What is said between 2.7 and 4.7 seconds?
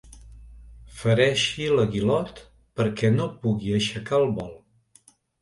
perquè no pugui aixecar el vol.